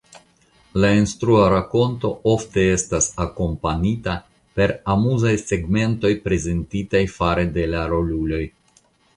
[0.83, 4.15] La instrua rakonto ofte estas akompanita
[4.57, 8.45] per amuzaj segmentoj prezentitaj fare de la roluloj.